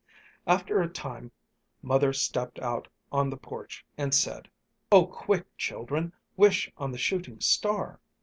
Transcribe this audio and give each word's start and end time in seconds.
After 0.47 0.81
a 0.81 0.89
time 0.89 1.31
Mother 1.83 2.11
stepped 2.11 2.57
out 2.57 2.87
on 3.11 3.29
the 3.29 3.37
porch 3.37 3.85
and 3.99 4.15
said, 4.15 4.49
"Oh, 4.91 5.05
quick, 5.05 5.45
children, 5.59 6.11
wish 6.35 6.71
on 6.75 6.91
the 6.91 6.97
shooting 6.97 7.39
star." 7.39 7.99